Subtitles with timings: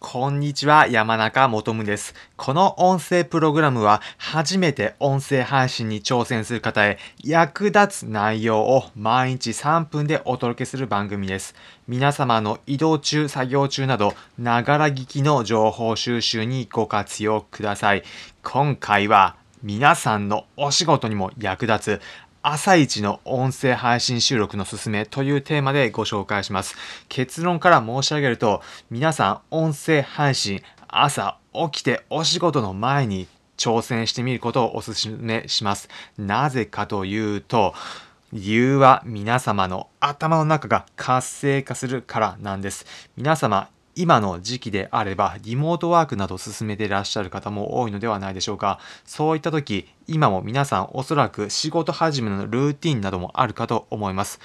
[0.00, 2.14] こんにちは、山中もとむです。
[2.36, 11.56] この音声プログラムは、初めて音声配信に挑戦する方へ役立つ内容を毎日3分でお届けする番組です。
[11.88, 18.04] 皆様の移動中、作業中など、ながら聞きの情報収集にご活用ください。
[18.44, 19.34] 今回は、
[19.64, 22.00] 皆さんのお仕事にも役立つ
[22.50, 26.76] 朝一の音声配信収録のすすめというテーマでご紹介します。
[27.10, 33.28] 結論から申し上げると、皆さん音声配信朝起きてお仕事の前に
[33.58, 35.90] 挑戦してみることをお勧めします。
[36.16, 37.74] なぜかというと、
[38.32, 42.86] 理由は皆様の頭の中が活性化するからなんです。
[43.18, 43.68] 皆様
[44.00, 48.78] 今の時期であればリモートワークなどを進めていらっしゃる方も多いのではないでしょうか。
[49.04, 54.38] そういった時、今も皆さんおそらく仕事始めのルーティンなどもあるかと思います。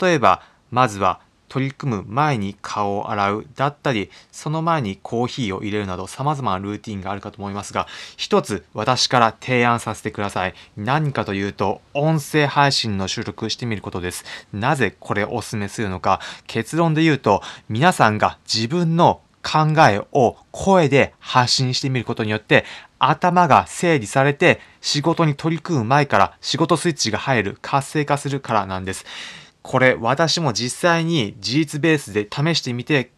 [0.00, 1.20] 例えば、まずは
[1.52, 7.86] 取り組む前に顔を洗うだったり、その前にコーヒーを入れるなど様々なルーティンがあるかと思いますが、
[8.16, 10.54] 一つ私から提案させてください。
[10.78, 14.24] 何かというと、音声配信の収録してみることです。
[14.54, 22.64] なぜこれをお勧めするのか、結論で言うと、皆さんが自分の考えを声で発信してみることによって
[22.98, 29.04] 頭が整理されて仕事に取り組む前から仕事スイッチが入る活性化するからなんです。
[29.62, 33.12] これ私も実際に事実ベースで試してみて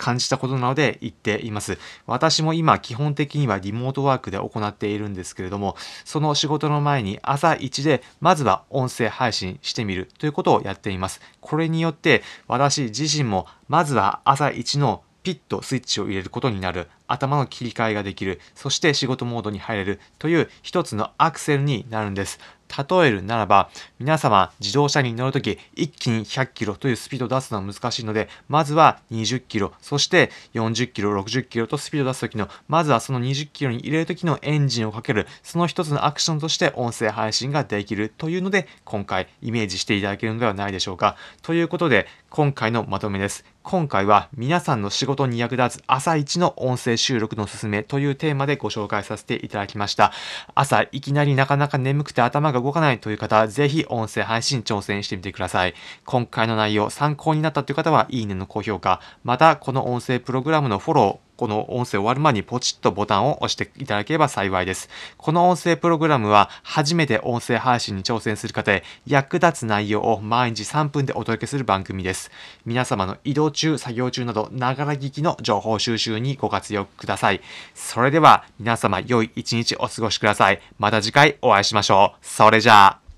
[0.00, 1.78] 感じたことなので言っています。
[2.06, 5.76] 私も今基本的にはリモートワークで行っているんですけれども、
[6.06, 11.20] その仕事の前に朝一でまずは音声配信してみるということをやっています。
[11.40, 22.38] これによって私自身もまずは朝一のピッとスイッチを入れることになる頭の切り替えができるそして仕事モードに入れるという一つのアクセルになるんです
[22.70, 41.16] 例えるならば、皆様自動車に乗るとき一気に100キロというスピードを出すのは難しいので、まずは20キロ、そして40キロ、60キロとスピードを出すときの、まずはその20キロに入れるときのエンジンをかける、その一つのアクションとして音声配信ができるというので、今回イメージしていただけるのではないでしょうか。
[41.42, 43.44] ということで、今回のまとめです。
[43.62, 50.12] 今回は皆さんの仕事に役立つ朝一の音声収録のすすめというテーマでご紹介させていただきました。
[50.54, 55.74] 朝いきなりなかなか眠くて頭が動かないという方は、ぜひ音声配信挑戦してみてください。
[56.04, 64.90] 今回の内容参考になったという方は、いいねの高評価、またこの音声プログラムのフォロー、この音声終わる前にポチッとボタンを押していただければ幸いです。
[65.16, 72.30] この音声プログラムは初めて音声配信に挑戦する方へ役立つ内容を毎日3分でお届けする番組です。
[72.66, 77.40] 皆様の移動中、作業中など、ながら聞きの情報収集にご活用ください。
[77.74, 80.60] それでは皆様良い一日お過ごしください。
[80.78, 82.18] また次回お会いしましょう。
[82.20, 83.09] それじゃあ。